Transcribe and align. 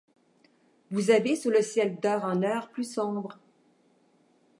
Vous 0.89 1.11
avez, 1.11 1.35
sous 1.35 1.51
le 1.51 1.61
ciel 1.61 1.99
d'heure 1.99 2.23
en 2.23 2.41
heure 2.41 2.69
plus 2.71 2.91
sombre 2.91 3.37